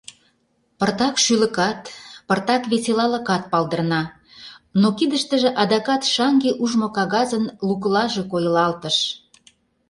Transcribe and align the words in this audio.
Пыртак 0.77 1.15
шӱлыкат, 1.23 1.79
пыртак 2.27 2.61
веселалыкат 2.71 3.43
палдырна, 3.51 4.01
но 4.81 4.87
кидыштыже 4.97 5.49
адакат 5.61 6.01
шаҥге 6.13 6.51
ужмо 6.63 6.87
кагазын 6.97 7.45
луклаже 7.67 8.23
койылалтыш. 8.31 8.97